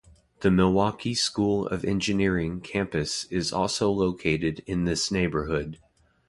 The 0.39 0.49
Milwaukee 0.49 1.13
School 1.13 1.67
of 1.67 1.85
Engineering 1.85 2.59
campus 2.61 3.25
is 3.25 3.53
also 3.53 3.91
located 3.91 4.63
in 4.65 4.85
this 4.85 5.11
neighborhood. 5.11 5.77